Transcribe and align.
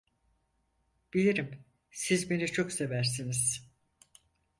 Bilirim 1.13 1.63
siz 1.91 2.29
beni 2.29 2.47
çok 2.47 2.71
seversiniz. 2.71 3.71